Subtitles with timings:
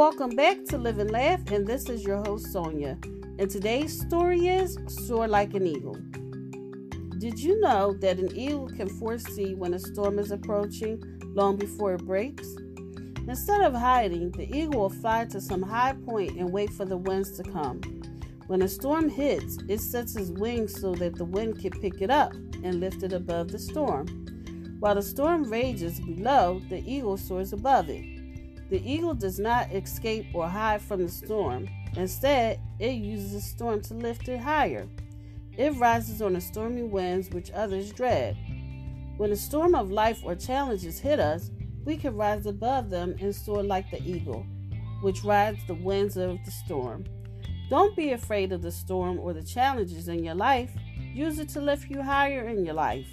[0.00, 2.96] Welcome back to Live and Laugh, and this is your host Sonia.
[3.38, 5.98] And today's story is Soar Like an Eagle.
[7.18, 11.02] Did you know that an eagle can foresee when a storm is approaching
[11.34, 12.48] long before it breaks?
[13.28, 16.96] Instead of hiding, the eagle will fly to some high point and wait for the
[16.96, 17.82] winds to come.
[18.46, 22.10] When a storm hits, it sets its wings so that the wind can pick it
[22.10, 22.32] up
[22.64, 24.06] and lift it above the storm.
[24.80, 28.19] While the storm rages below, the eagle soars above it.
[28.70, 31.68] The eagle does not escape or hide from the storm.
[31.96, 34.86] Instead, it uses the storm to lift it higher.
[35.58, 38.36] It rises on the stormy winds which others dread.
[39.16, 41.50] When a storm of life or challenges hit us,
[41.84, 44.46] we can rise above them and soar like the eagle,
[45.02, 47.04] which rides the winds of the storm.
[47.68, 50.70] Don't be afraid of the storm or the challenges in your life.
[51.12, 53.08] Use it to lift you higher in your life.